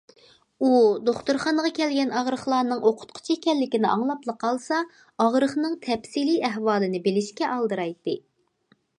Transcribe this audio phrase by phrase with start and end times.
[0.65, 0.69] ئۇ
[1.07, 4.79] دوختۇرخانىغا كەلگەن ئاغرىقلارنىڭ ئوقۇتقۇچى ئىكەنلىكىنى ئاڭلاپلا قالسا،
[5.25, 8.17] ئاغرىقنىڭ تەپسىلىي ئەھۋالىنى بىلىشكە ئالدىرايتتى.